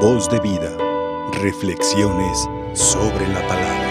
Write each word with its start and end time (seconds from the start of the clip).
Voz 0.00 0.28
de 0.28 0.38
vida. 0.40 0.70
Reflexiones 1.40 2.46
sobre 2.74 3.26
la 3.28 3.40
palabra. 3.48 3.86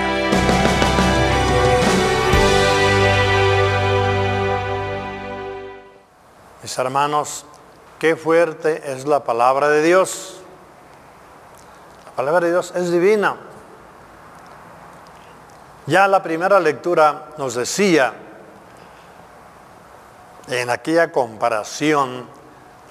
Mis 6.61 6.77
hermanos, 6.77 7.45
qué 7.97 8.15
fuerte 8.15 8.91
es 8.93 9.07
la 9.07 9.23
palabra 9.23 9.67
de 9.69 9.81
Dios. 9.81 10.41
La 12.05 12.11
palabra 12.11 12.45
de 12.45 12.51
Dios 12.51 12.71
es 12.75 12.91
divina. 12.91 13.37
Ya 15.87 16.07
la 16.07 16.21
primera 16.21 16.59
lectura 16.59 17.29
nos 17.39 17.55
decía, 17.55 18.13
en 20.49 20.69
aquella 20.69 21.11
comparación 21.11 22.27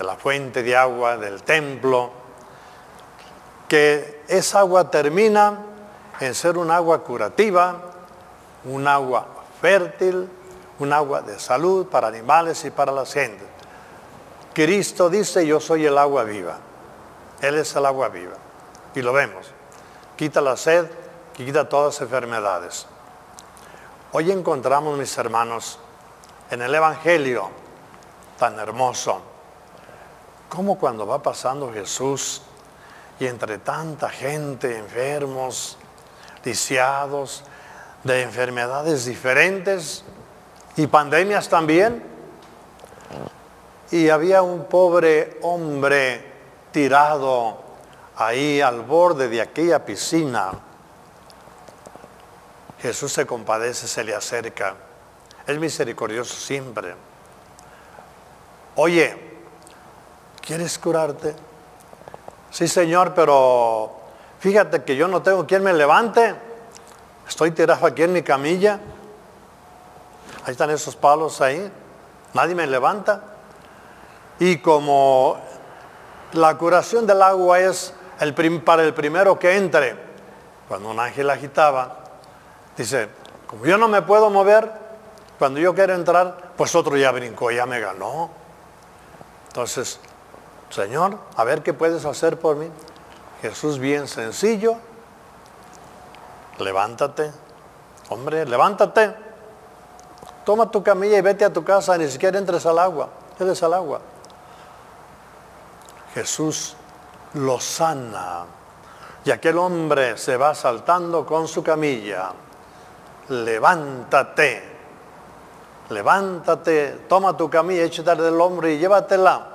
de 0.00 0.04
la 0.04 0.16
fuente 0.16 0.64
de 0.64 0.76
agua 0.76 1.16
del 1.16 1.44
templo, 1.44 2.23
que 3.68 4.22
esa 4.28 4.60
agua 4.60 4.90
termina 4.90 5.58
en 6.20 6.34
ser 6.34 6.58
un 6.58 6.70
agua 6.70 7.02
curativa, 7.02 7.80
un 8.64 8.86
agua 8.86 9.26
fértil, 9.60 10.28
un 10.78 10.92
agua 10.92 11.22
de 11.22 11.38
salud 11.38 11.86
para 11.86 12.08
animales 12.08 12.64
y 12.64 12.70
para 12.70 12.92
las 12.92 13.12
gentes. 13.12 13.46
Cristo 14.52 15.10
dice, 15.10 15.46
yo 15.46 15.58
soy 15.60 15.86
el 15.86 15.98
agua 15.98 16.24
viva. 16.24 16.58
Él 17.40 17.56
es 17.56 17.74
el 17.74 17.86
agua 17.86 18.08
viva. 18.08 18.36
Y 18.94 19.02
lo 19.02 19.12
vemos. 19.12 19.50
Quita 20.16 20.40
la 20.40 20.56
sed, 20.56 20.86
quita 21.32 21.68
todas 21.68 21.94
las 21.94 22.02
enfermedades. 22.02 22.86
Hoy 24.12 24.30
encontramos, 24.30 24.96
mis 24.96 25.18
hermanos, 25.18 25.78
en 26.50 26.62
el 26.62 26.72
Evangelio 26.72 27.50
tan 28.38 28.58
hermoso, 28.58 29.20
como 30.48 30.78
cuando 30.78 31.06
va 31.06 31.20
pasando 31.20 31.72
Jesús 31.72 32.42
y 33.20 33.26
entre 33.26 33.58
tanta 33.58 34.08
gente, 34.10 34.78
enfermos, 34.78 35.78
lisiados, 36.44 37.44
de 38.02 38.22
enfermedades 38.22 39.06
diferentes 39.06 40.04
y 40.76 40.86
pandemias 40.86 41.48
también, 41.48 42.02
y 43.90 44.08
había 44.08 44.42
un 44.42 44.64
pobre 44.66 45.38
hombre 45.42 46.32
tirado 46.72 47.58
ahí 48.16 48.60
al 48.60 48.82
borde 48.82 49.28
de 49.28 49.40
aquella 49.40 49.84
piscina. 49.84 50.52
Jesús 52.80 53.12
se 53.12 53.24
compadece, 53.24 53.86
se 53.86 54.04
le 54.04 54.14
acerca. 54.14 54.74
Es 55.46 55.58
misericordioso 55.58 56.34
siempre. 56.34 56.94
Oye, 58.76 59.16
¿quieres 60.40 60.78
curarte? 60.78 61.34
Sí, 62.54 62.68
Señor, 62.68 63.14
pero 63.14 63.90
fíjate 64.38 64.84
que 64.84 64.94
yo 64.94 65.08
no 65.08 65.22
tengo 65.22 65.44
quien 65.44 65.64
me 65.64 65.72
levante. 65.72 66.36
Estoy 67.28 67.50
tirado 67.50 67.84
aquí 67.84 68.04
en 68.04 68.12
mi 68.12 68.22
camilla. 68.22 68.78
Ahí 70.44 70.52
están 70.52 70.70
esos 70.70 70.94
palos 70.94 71.40
ahí. 71.40 71.68
Nadie 72.32 72.54
me 72.54 72.68
levanta. 72.68 73.22
Y 74.38 74.58
como 74.58 75.36
la 76.34 76.56
curación 76.56 77.08
del 77.08 77.22
agua 77.22 77.58
es 77.58 77.92
el 78.20 78.32
para 78.60 78.84
el 78.84 78.94
primero 78.94 79.36
que 79.36 79.56
entre, 79.56 79.96
cuando 80.68 80.90
un 80.90 81.00
ángel 81.00 81.30
agitaba, 81.30 82.04
dice, 82.76 83.08
como 83.48 83.66
yo 83.66 83.76
no 83.78 83.88
me 83.88 84.00
puedo 84.02 84.30
mover, 84.30 84.70
cuando 85.40 85.58
yo 85.58 85.74
quiero 85.74 85.92
entrar, 85.96 86.52
pues 86.56 86.72
otro 86.76 86.96
ya 86.96 87.10
brincó, 87.10 87.50
ya 87.50 87.66
me 87.66 87.80
ganó. 87.80 88.30
Entonces, 89.48 89.98
Señor, 90.70 91.18
a 91.36 91.44
ver 91.44 91.62
qué 91.62 91.72
puedes 91.72 92.04
hacer 92.04 92.38
por 92.38 92.56
mí. 92.56 92.68
Jesús 93.42 93.78
bien 93.78 94.08
sencillo, 94.08 94.76
levántate, 96.58 97.30
hombre, 98.08 98.46
levántate, 98.46 99.14
toma 100.44 100.70
tu 100.70 100.82
camilla 100.82 101.18
y 101.18 101.20
vete 101.20 101.44
a 101.44 101.52
tu 101.52 101.62
casa, 101.62 101.98
ni 101.98 102.08
siquiera 102.08 102.38
entres 102.38 102.64
al 102.66 102.78
agua, 102.78 103.08
entres 103.38 103.62
al 103.62 103.74
agua. 103.74 104.00
Jesús 106.14 106.76
lo 107.34 107.60
sana. 107.60 108.44
Y 109.24 109.30
aquel 109.30 109.58
hombre 109.58 110.16
se 110.18 110.36
va 110.36 110.54
saltando 110.54 111.24
con 111.24 111.48
su 111.48 111.62
camilla. 111.62 112.30
Levántate, 113.28 114.62
levántate, 115.88 117.04
toma 117.08 117.36
tu 117.36 117.48
camilla, 117.48 117.84
échate 117.84 118.20
del 118.22 118.40
hombre 118.40 118.74
y 118.74 118.78
llévatela. 118.78 119.53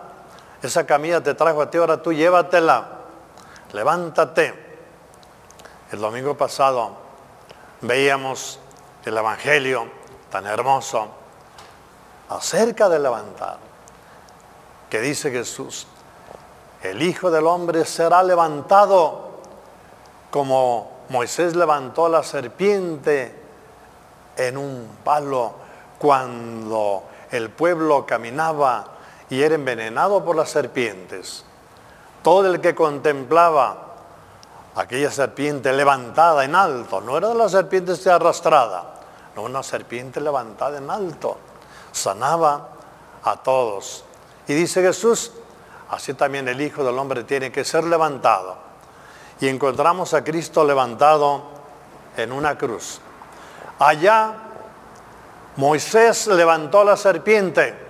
Esa 0.61 0.85
camilla 0.85 1.21
te 1.21 1.33
trajo 1.33 1.61
a 1.61 1.69
ti, 1.69 1.77
ahora 1.77 2.01
tú 2.01 2.11
llévatela. 2.11 2.87
Levántate. 3.71 4.67
El 5.91 5.99
domingo 5.99 6.35
pasado 6.35 6.91
veíamos 7.81 8.59
el 9.05 9.17
Evangelio 9.17 9.87
tan 10.29 10.45
hermoso 10.45 11.07
acerca 12.29 12.89
de 12.89 12.99
levantar, 12.99 13.57
que 14.89 14.99
dice 15.01 15.31
Jesús, 15.31 15.87
el 16.83 17.01
Hijo 17.01 17.31
del 17.31 17.47
Hombre 17.47 17.85
será 17.85 18.21
levantado 18.21 19.29
como 20.29 20.99
Moisés 21.09 21.55
levantó 21.55 22.07
la 22.07 22.21
serpiente 22.21 23.35
en 24.37 24.57
un 24.57 24.97
palo 25.03 25.53
cuando 25.97 27.03
el 27.31 27.49
pueblo 27.49 28.05
caminaba 28.05 28.98
y 29.29 29.41
era 29.41 29.55
envenenado 29.55 30.23
por 30.23 30.35
las 30.35 30.49
serpientes. 30.49 31.43
Todo 32.23 32.47
el 32.47 32.59
que 32.59 32.75
contemplaba 32.75 33.89
aquella 34.75 35.11
serpiente 35.11 35.71
levantada 35.73 36.43
en 36.45 36.55
alto, 36.55 37.01
no 37.01 37.17
era 37.17 37.33
la 37.33 37.49
serpiente 37.49 37.93
arrastrada, 38.09 38.95
no 39.35 39.43
una 39.43 39.63
serpiente 39.63 40.19
levantada 40.21 40.77
en 40.77 40.89
alto, 40.89 41.37
sanaba 41.91 42.69
a 43.23 43.37
todos. 43.37 44.03
Y 44.47 44.53
dice 44.53 44.81
Jesús, 44.81 45.31
así 45.89 46.13
también 46.13 46.47
el 46.47 46.59
Hijo 46.61 46.83
del 46.83 46.97
Hombre 46.97 47.23
tiene 47.23 47.51
que 47.51 47.63
ser 47.63 47.83
levantado. 47.83 48.57
Y 49.41 49.47
encontramos 49.47 50.13
a 50.13 50.23
Cristo 50.23 50.65
levantado 50.65 51.43
en 52.17 52.31
una 52.31 52.57
cruz. 52.57 52.99
Allá 53.79 54.33
Moisés 55.55 56.27
levantó 56.27 56.83
la 56.83 56.97
serpiente. 56.97 57.88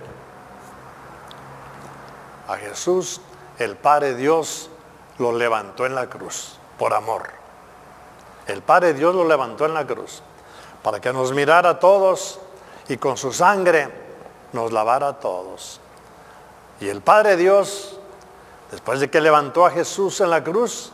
A 2.50 2.56
Jesús, 2.56 3.20
el 3.60 3.76
Padre 3.76 4.16
Dios, 4.16 4.70
lo 5.18 5.30
levantó 5.30 5.86
en 5.86 5.94
la 5.94 6.10
cruz, 6.10 6.58
por 6.80 6.94
amor. 6.94 7.30
El 8.48 8.60
Padre 8.60 8.92
Dios 8.92 9.14
lo 9.14 9.24
levantó 9.24 9.66
en 9.66 9.74
la 9.74 9.86
cruz, 9.86 10.20
para 10.82 10.98
que 10.98 11.12
nos 11.12 11.30
mirara 11.30 11.70
a 11.70 11.78
todos 11.78 12.40
y 12.88 12.96
con 12.96 13.16
su 13.16 13.32
sangre 13.32 13.88
nos 14.52 14.72
lavara 14.72 15.06
a 15.06 15.20
todos. 15.20 15.80
Y 16.80 16.88
el 16.88 17.02
Padre 17.02 17.36
Dios, 17.36 18.00
después 18.72 18.98
de 18.98 19.08
que 19.08 19.20
levantó 19.20 19.64
a 19.64 19.70
Jesús 19.70 20.20
en 20.20 20.30
la 20.30 20.42
cruz 20.42 20.90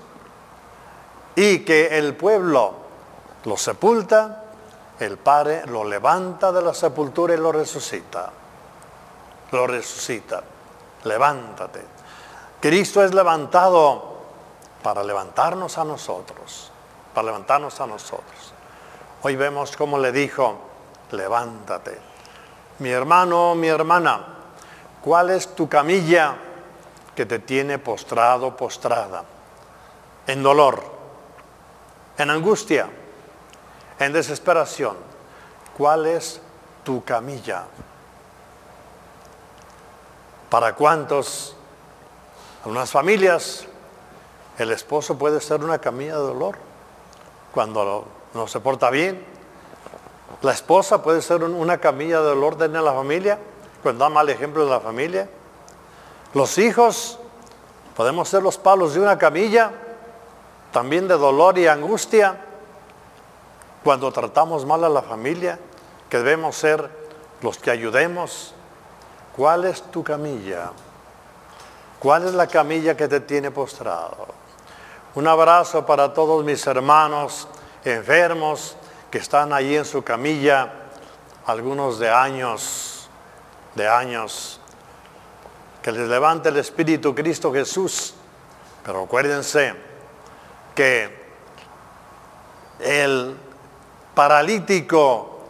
y 1.36 1.60
que 1.60 1.96
el 1.96 2.16
pueblo 2.16 2.74
lo 3.46 3.56
sepulta, 3.56 4.44
el 5.00 5.16
Padre 5.16 5.64
lo 5.64 5.84
levanta 5.84 6.52
de 6.52 6.60
la 6.60 6.74
sepultura 6.74 7.32
y 7.32 7.38
lo 7.38 7.50
resucita. 7.50 8.30
Lo 9.52 9.66
resucita. 9.66 10.42
Levántate. 11.06 11.84
Cristo 12.60 13.02
es 13.02 13.14
levantado 13.14 14.16
para 14.82 15.02
levantarnos 15.02 15.78
a 15.78 15.84
nosotros. 15.84 16.70
Para 17.14 17.26
levantarnos 17.26 17.80
a 17.80 17.86
nosotros. 17.86 18.52
Hoy 19.22 19.36
vemos 19.36 19.76
cómo 19.76 19.98
le 19.98 20.12
dijo, 20.12 20.58
levántate. 21.12 21.98
Mi 22.78 22.90
hermano, 22.90 23.54
mi 23.54 23.68
hermana, 23.68 24.36
¿Cuál 25.06 25.30
es 25.30 25.54
tu 25.54 25.68
camilla 25.68 26.34
que 27.14 27.26
te 27.26 27.38
tiene 27.38 27.78
postrado, 27.78 28.56
postrada? 28.56 29.22
En 30.26 30.42
dolor, 30.42 30.82
en 32.18 32.28
angustia, 32.28 32.88
en 34.00 34.12
desesperación. 34.12 34.96
¿Cuál 35.78 36.06
es 36.06 36.40
tu 36.82 37.04
camilla? 37.04 37.66
¿Para 40.50 40.74
cuántos? 40.74 41.56
Algunas 42.64 42.90
familias, 42.90 43.66
el 44.58 44.72
esposo 44.72 45.16
puede 45.16 45.40
ser 45.40 45.62
una 45.62 45.78
camilla 45.78 46.14
de 46.14 46.22
dolor 46.22 46.56
cuando 47.52 48.06
no 48.34 48.48
se 48.48 48.58
porta 48.58 48.90
bien. 48.90 49.24
La 50.42 50.52
esposa 50.52 51.00
puede 51.00 51.22
ser 51.22 51.44
una 51.44 51.78
camilla 51.78 52.18
de 52.20 52.26
dolor 52.26 52.56
de 52.56 52.68
la 52.68 52.92
familia 52.92 53.38
cuando 53.84 54.04
da 54.04 54.08
mal 54.08 54.28
ejemplo 54.28 54.64
de 54.64 54.70
la 54.70 54.80
familia. 54.80 55.30
Los 56.34 56.58
hijos, 56.58 57.20
podemos 57.94 58.28
ser 58.28 58.42
los 58.42 58.58
palos 58.58 58.94
de 58.94 59.00
una 59.00 59.16
camilla, 59.16 59.70
también 60.72 61.06
de 61.06 61.16
dolor 61.16 61.56
y 61.56 61.68
angustia, 61.68 62.44
cuando 63.84 64.10
tratamos 64.10 64.66
mal 64.66 64.82
a 64.82 64.88
la 64.88 65.02
familia, 65.02 65.60
que 66.10 66.18
debemos 66.18 66.56
ser 66.56 66.90
los 67.42 67.58
que 67.58 67.70
ayudemos. 67.70 68.55
¿Cuál 69.36 69.66
es 69.66 69.82
tu 69.90 70.02
camilla? 70.02 70.70
¿Cuál 71.98 72.26
es 72.26 72.34
la 72.34 72.46
camilla 72.46 72.96
que 72.96 73.06
te 73.06 73.20
tiene 73.20 73.50
postrado? 73.50 74.28
Un 75.14 75.26
abrazo 75.28 75.84
para 75.84 76.12
todos 76.14 76.44
mis 76.44 76.66
hermanos 76.66 77.48
enfermos 77.84 78.76
que 79.10 79.18
están 79.18 79.52
allí 79.52 79.76
en 79.76 79.84
su 79.84 80.02
camilla, 80.02 80.72
algunos 81.46 81.98
de 81.98 82.10
años, 82.10 83.08
de 83.74 83.88
años. 83.88 84.60
Que 85.82 85.92
les 85.92 86.08
levante 86.08 86.48
el 86.48 86.56
Espíritu 86.56 87.14
Cristo 87.14 87.52
Jesús. 87.52 88.14
Pero 88.84 89.04
acuérdense 89.04 89.74
que 90.74 91.26
el 92.78 93.36
paralítico 94.14 95.40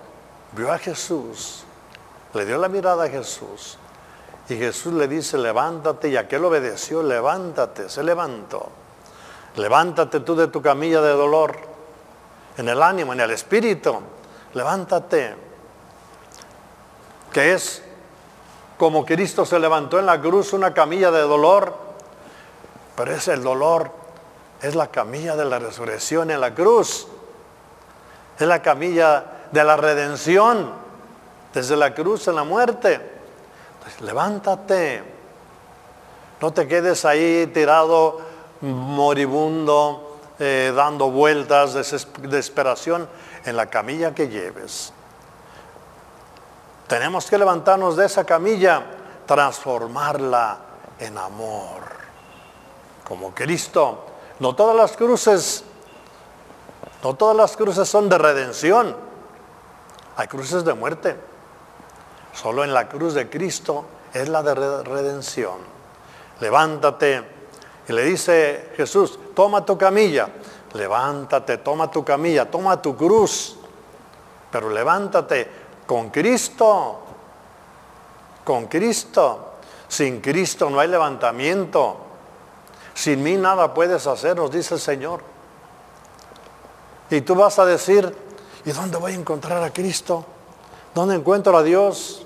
vio 0.52 0.72
a 0.72 0.78
Jesús, 0.78 1.65
le 2.34 2.44
dio 2.44 2.58
la 2.58 2.68
mirada 2.68 3.04
a 3.04 3.08
Jesús. 3.08 3.78
Y 4.48 4.56
Jesús 4.56 4.92
le 4.92 5.08
dice, 5.08 5.38
levántate, 5.38 6.08
y 6.08 6.16
aquel 6.16 6.44
obedeció, 6.44 7.02
levántate, 7.02 7.88
se 7.88 8.02
levantó. 8.02 8.68
Levántate 9.56 10.20
tú 10.20 10.36
de 10.36 10.48
tu 10.48 10.62
camilla 10.62 11.00
de 11.00 11.12
dolor, 11.12 11.56
en 12.56 12.68
el 12.68 12.82
ánimo, 12.82 13.12
en 13.12 13.20
el 13.20 13.30
espíritu, 13.30 13.98
levántate. 14.54 15.34
Que 17.32 17.54
es 17.54 17.82
como 18.76 19.04
Cristo 19.04 19.44
se 19.44 19.58
levantó 19.58 19.98
en 19.98 20.06
la 20.06 20.20
cruz, 20.20 20.52
una 20.52 20.72
camilla 20.74 21.10
de 21.10 21.22
dolor, 21.22 21.74
pero 22.94 23.12
es 23.12 23.28
el 23.28 23.42
dolor, 23.42 23.90
es 24.62 24.74
la 24.74 24.88
camilla 24.88 25.36
de 25.36 25.44
la 25.44 25.58
resurrección 25.58 26.30
en 26.30 26.40
la 26.40 26.54
cruz. 26.54 27.08
Es 28.38 28.46
la 28.46 28.60
camilla 28.60 29.24
de 29.50 29.64
la 29.64 29.76
redención, 29.76 30.72
desde 31.56 31.74
la 31.74 31.94
cruz 31.94 32.28
en 32.28 32.36
la 32.36 32.44
muerte. 32.44 33.00
levántate. 34.00 35.02
No 36.38 36.52
te 36.52 36.68
quedes 36.68 37.06
ahí 37.06 37.46
tirado, 37.46 38.20
moribundo, 38.60 40.18
eh, 40.38 40.70
dando 40.76 41.10
vueltas 41.10 41.72
de 41.72 41.78
desesperación 42.28 43.08
en 43.46 43.56
la 43.56 43.70
camilla 43.70 44.14
que 44.14 44.28
lleves. 44.28 44.92
Tenemos 46.88 47.24
que 47.24 47.38
levantarnos 47.38 47.96
de 47.96 48.04
esa 48.04 48.24
camilla, 48.24 48.82
transformarla 49.24 50.58
en 50.98 51.16
amor. 51.16 51.80
Como 53.02 53.34
Cristo. 53.34 54.04
No 54.40 54.54
todas 54.54 54.76
las 54.76 54.94
cruces 54.94 55.64
no 57.02 57.14
todas 57.14 57.36
las 57.36 57.56
cruces 57.56 57.88
son 57.88 58.10
de 58.10 58.18
redención. 58.18 58.94
Hay 60.16 60.26
cruces 60.28 60.62
de 60.62 60.74
muerte. 60.74 61.16
Solo 62.40 62.64
en 62.64 62.74
la 62.74 62.86
cruz 62.86 63.14
de 63.14 63.30
Cristo 63.30 63.84
es 64.12 64.28
la 64.28 64.42
de 64.42 64.54
redención. 64.82 65.54
Levántate. 66.40 67.36
Y 67.88 67.92
le 67.92 68.04
dice 68.04 68.72
Jesús, 68.76 69.18
toma 69.34 69.64
tu 69.64 69.78
camilla. 69.78 70.28
Levántate, 70.74 71.58
toma 71.58 71.90
tu 71.90 72.04
camilla, 72.04 72.50
toma 72.50 72.82
tu 72.82 72.94
cruz. 72.94 73.56
Pero 74.50 74.68
levántate 74.68 75.48
con 75.86 76.10
Cristo. 76.10 77.00
Con 78.44 78.66
Cristo. 78.66 79.52
Sin 79.88 80.20
Cristo 80.20 80.68
no 80.68 80.78
hay 80.80 80.88
levantamiento. 80.88 81.96
Sin 82.92 83.22
mí 83.22 83.36
nada 83.36 83.72
puedes 83.72 84.06
hacer, 84.06 84.36
nos 84.36 84.50
dice 84.50 84.74
el 84.74 84.80
Señor. 84.80 85.20
Y 87.08 87.22
tú 87.22 87.34
vas 87.34 87.58
a 87.58 87.64
decir, 87.64 88.14
¿y 88.64 88.72
dónde 88.72 88.98
voy 88.98 89.12
a 89.12 89.14
encontrar 89.14 89.62
a 89.62 89.72
Cristo? 89.72 90.24
¿Dónde 90.94 91.14
encuentro 91.14 91.56
a 91.56 91.62
Dios? 91.62 92.25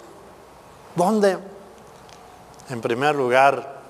¿Dónde? 0.94 1.38
En 2.68 2.80
primer 2.80 3.14
lugar, 3.14 3.80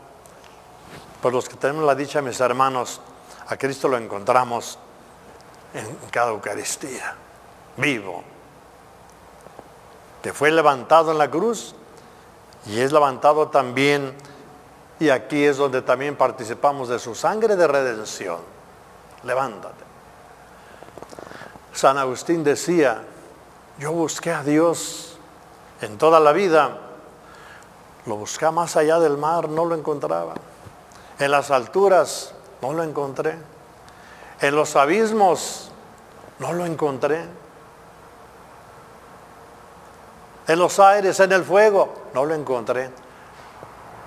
por 1.21 1.33
los 1.33 1.49
que 1.49 1.57
tenemos 1.57 1.85
la 1.85 1.95
dicha, 1.95 2.23
mis 2.23 2.41
hermanos, 2.41 3.01
a 3.49 3.57
Cristo 3.57 3.89
lo 3.89 3.97
encontramos 3.97 4.79
en 5.75 5.97
cada 6.11 6.31
Eucaristía, 6.31 7.15
vivo, 7.77 8.23
que 10.23 10.33
fue 10.33 10.51
levantado 10.51 11.13
en 11.13 11.19
la 11.19 11.31
cruz 11.31 11.75
y 12.67 12.81
es 12.81 12.93
levantado 12.93 13.49
también, 13.49 14.15
y 14.99 15.09
aquí 15.09 15.45
es 15.45 15.57
donde 15.57 15.83
también 15.83 16.17
participamos 16.17 16.89
de 16.89 16.99
su 16.99 17.15
sangre 17.15 17.57
de 17.57 17.67
redención. 17.67 18.39
Levántate. 19.23 19.85
San 21.73 21.97
Agustín 21.99 22.45
decía, 22.45 23.03
yo 23.79 23.93
busqué 23.93 24.33
a 24.33 24.43
Dios 24.43 25.19
en 25.81 25.97
toda 25.97 26.21
la 26.21 26.33
vida, 26.33 26.79
lo 28.07 28.17
busqué 28.17 28.51
más 28.51 28.77
allá 28.77 28.99
del 28.99 29.17
mar, 29.19 29.49
no 29.49 29.65
lo 29.65 29.75
encontraba. 29.75 30.35
En 31.19 31.31
las 31.31 31.51
alturas, 31.51 32.33
no 32.63 32.73
lo 32.73 32.83
encontré. 32.83 33.37
En 34.41 34.55
los 34.57 34.75
abismos, 34.77 35.71
no 36.39 36.53
lo 36.53 36.65
encontré. 36.65 37.25
En 40.47 40.59
los 40.59 40.81
aires, 40.81 41.21
en 41.21 41.33
el 41.33 41.45
fuego, 41.45 41.93
no 42.15 42.25
lo 42.25 42.35
encontré. 42.35 42.91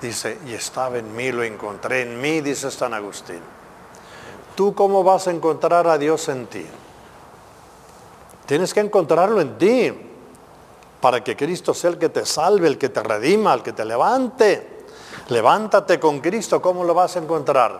Dice, 0.01 0.39
y 0.45 0.53
estaba 0.53 0.97
en 0.97 1.15
mí, 1.15 1.31
lo 1.31 1.43
encontré 1.43 2.01
en 2.01 2.19
mí, 2.19 2.41
dice 2.41 2.71
San 2.71 2.93
Agustín. 2.93 3.41
¿Tú 4.55 4.73
cómo 4.75 5.03
vas 5.03 5.27
a 5.27 5.31
encontrar 5.31 5.87
a 5.87 5.97
Dios 5.97 6.27
en 6.29 6.47
ti? 6.47 6.65
Tienes 8.45 8.73
que 8.73 8.81
encontrarlo 8.81 9.39
en 9.39 9.57
ti 9.57 10.12
para 11.03 11.21
que 11.21 11.35
Cristo 11.35 11.73
sea 11.73 11.89
el 11.89 11.97
que 11.97 12.07
te 12.07 12.25
salve, 12.25 12.65
el 12.65 12.77
que 12.77 12.87
te 12.87 13.03
redima, 13.03 13.53
el 13.53 13.61
que 13.61 13.73
te 13.73 13.83
levante. 13.83 14.85
Levántate 15.27 15.99
con 15.99 16.21
Cristo, 16.21 16.61
¿cómo 16.61 16.85
lo 16.85 16.93
vas 16.93 17.17
a 17.17 17.19
encontrar? 17.19 17.77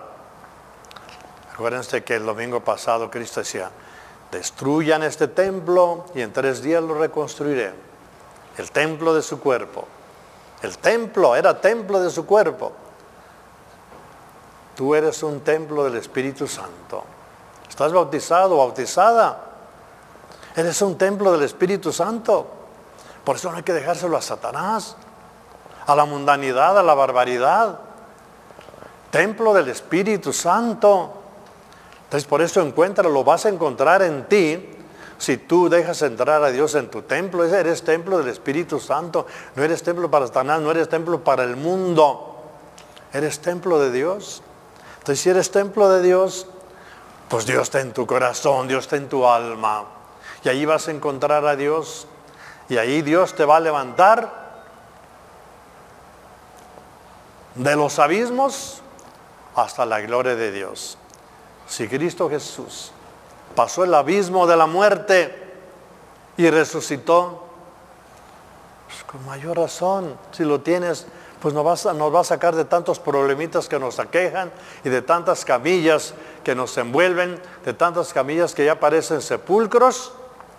Acuérdense 1.53 2.03
que 2.03 2.17
el 2.17 2.25
domingo 2.25 2.59
pasado 2.59 3.09
Cristo 3.09 3.39
decía, 3.39 3.71
destruyan 4.29 5.03
este 5.03 5.29
templo 5.29 6.03
y 6.13 6.19
en 6.19 6.33
tres 6.33 6.61
días 6.61 6.83
lo 6.83 6.95
reconstruiré. 6.95 7.71
El 8.57 8.71
templo 8.71 9.15
de 9.15 9.21
su 9.21 9.39
cuerpo. 9.39 9.87
El 10.61 10.77
templo 10.79 11.33
era 11.37 11.61
templo 11.61 12.01
de 12.01 12.09
su 12.09 12.25
cuerpo. 12.25 12.73
Tú 14.75 14.95
eres 14.95 15.23
un 15.23 15.39
templo 15.39 15.85
del 15.85 15.95
Espíritu 15.95 16.45
Santo. 16.45 17.05
¿Estás 17.69 17.93
bautizado, 17.93 18.57
bautizada? 18.57 19.45
Eres 20.57 20.81
un 20.81 20.97
templo 20.97 21.31
del 21.31 21.43
Espíritu 21.43 21.93
Santo. 21.93 22.62
Por 23.23 23.37
eso 23.37 23.49
no 23.51 23.57
hay 23.57 23.63
que 23.63 23.73
dejárselo 23.73 24.17
a 24.17 24.21
Satanás, 24.21 24.95
a 25.85 25.95
la 25.95 26.05
mundanidad, 26.05 26.77
a 26.77 26.83
la 26.83 26.93
barbaridad. 26.93 27.79
Templo 29.11 29.53
del 29.53 29.69
Espíritu 29.69 30.33
Santo. 30.33 31.13
Entonces 32.05 32.27
por 32.27 32.41
eso 32.41 32.61
encuentra, 32.61 33.07
lo 33.09 33.23
vas 33.23 33.45
a 33.45 33.49
encontrar 33.49 34.01
en 34.01 34.27
ti. 34.27 34.69
Si 35.17 35.37
tú 35.37 35.69
dejas 35.69 36.01
entrar 36.01 36.43
a 36.43 36.51
Dios 36.51 36.75
en 36.75 36.89
tu 36.89 37.03
templo, 37.03 37.45
eres 37.45 37.83
templo 37.83 38.17
del 38.17 38.27
Espíritu 38.27 38.79
Santo. 38.79 39.25
No 39.55 39.63
eres 39.63 39.81
templo 39.83 40.11
para 40.11 40.27
Satanás, 40.27 40.59
no 40.61 40.71
eres 40.71 40.89
templo 40.89 41.23
para 41.23 41.43
el 41.43 41.55
mundo. 41.55 42.35
Eres 43.13 43.39
templo 43.39 43.79
de 43.79 43.91
Dios. 43.91 44.41
Entonces 44.99 45.21
si 45.21 45.29
eres 45.29 45.51
templo 45.51 45.89
de 45.89 46.01
Dios, 46.01 46.47
pues 47.29 47.45
Dios 47.45 47.63
está 47.63 47.81
en 47.81 47.93
tu 47.93 48.05
corazón, 48.05 48.67
Dios 48.67 48.83
está 48.85 48.97
en 48.97 49.07
tu 49.07 49.25
alma. 49.25 49.85
Y 50.43 50.49
ahí 50.49 50.65
vas 50.65 50.87
a 50.87 50.91
encontrar 50.91 51.45
a 51.45 51.55
Dios. 51.55 52.07
Y 52.69 52.77
ahí 52.77 53.01
Dios 53.01 53.33
te 53.35 53.45
va 53.45 53.57
a 53.57 53.59
levantar 53.59 54.43
de 57.55 57.75
los 57.75 57.99
abismos 57.99 58.81
hasta 59.55 59.85
la 59.85 60.01
gloria 60.01 60.35
de 60.35 60.51
Dios. 60.51 60.97
Si 61.67 61.87
Cristo 61.87 62.29
Jesús 62.29 62.91
pasó 63.55 63.83
el 63.83 63.93
abismo 63.93 64.47
de 64.47 64.57
la 64.57 64.65
muerte 64.65 65.53
y 66.37 66.49
resucitó, 66.49 67.43
pues 68.87 69.03
con 69.03 69.25
mayor 69.25 69.57
razón, 69.57 70.17
si 70.31 70.43
lo 70.43 70.61
tienes, 70.61 71.05
pues 71.41 71.53
nos, 71.53 71.63
vas 71.63 71.85
nos 71.93 72.13
va 72.13 72.21
a 72.21 72.23
sacar 72.23 72.55
de 72.55 72.65
tantos 72.65 72.99
problemitas 72.99 73.67
que 73.67 73.77
nos 73.77 73.99
aquejan 73.99 74.51
y 74.83 74.89
de 74.89 75.01
tantas 75.01 75.45
camillas 75.45 76.13
que 76.43 76.55
nos 76.55 76.77
envuelven, 76.77 77.39
de 77.65 77.73
tantas 77.73 78.13
camillas 78.13 78.53
que 78.55 78.65
ya 78.65 78.79
parecen 78.79 79.21
sepulcros 79.21 80.13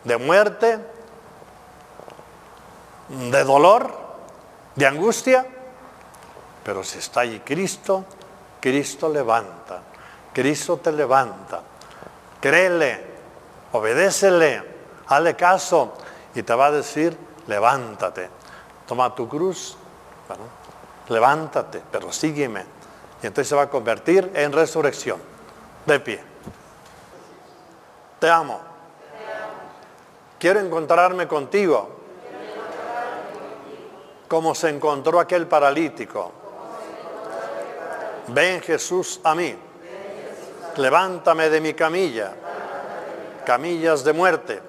de 0.04 0.16
muerte, 0.18 0.78
de 3.08 3.44
dolor, 3.44 3.92
de 4.74 4.86
angustia. 4.86 5.46
Pero 6.62 6.82
si 6.82 6.98
está 6.98 7.20
allí 7.20 7.40
Cristo, 7.40 8.04
Cristo 8.60 9.08
levanta. 9.08 9.82
Cristo 10.32 10.78
te 10.78 10.92
levanta. 10.92 11.62
Créele, 12.40 13.04
obedécele, 13.72 14.62
hazle 15.06 15.36
caso 15.36 15.94
y 16.34 16.42
te 16.42 16.54
va 16.54 16.66
a 16.66 16.70
decir, 16.70 17.16
levántate. 17.46 18.28
Toma 18.86 19.14
tu 19.14 19.28
cruz, 19.28 19.76
levántate, 21.08 21.82
pero 21.90 22.12
sígueme. 22.12 22.64
Y 23.22 23.26
entonces 23.26 23.48
se 23.48 23.54
va 23.54 23.62
a 23.62 23.70
convertir 23.70 24.30
en 24.34 24.52
resurrección. 24.52 25.20
De 25.86 26.00
pie. 26.00 26.22
Te 28.18 28.30
amo. 28.30 28.60
Quiero 30.38 30.60
encontrarme 30.60 31.28
contigo. 31.28 31.93
Como 34.28 34.54
se 34.54 34.70
encontró 34.70 35.20
aquel 35.20 35.46
paralítico. 35.46 36.32
Ven 38.28 38.60
Jesús 38.62 39.20
a 39.22 39.34
mí. 39.34 39.54
Levántame 40.76 41.50
de 41.50 41.60
mi 41.60 41.74
camilla, 41.74 42.32
camillas 43.44 44.02
de 44.02 44.12
muerte, 44.12 44.60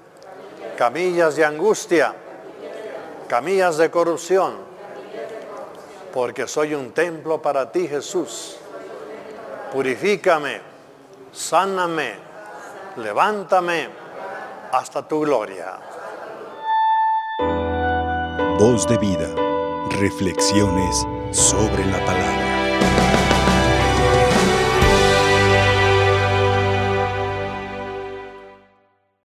camillas 0.77 1.35
de 1.35 1.45
angustia, 1.45 2.13
camillas 3.27 3.77
de 3.77 3.89
corrupción, 3.89 4.57
porque 6.13 6.47
soy 6.47 6.75
un 6.75 6.91
templo 6.91 7.41
para 7.41 7.71
ti, 7.71 7.87
Jesús. 7.87 8.57
Purifícame, 9.71 10.61
sáname, 11.31 12.13
levántame 12.97 13.89
hasta 14.71 15.07
tu 15.07 15.21
gloria. 15.21 15.94
Voz 18.57 18.87
de 18.87 18.97
vida, 18.97 19.35
reflexiones 19.99 21.05
sobre 21.31 21.85
la 21.87 21.99
palabra. 22.05 22.54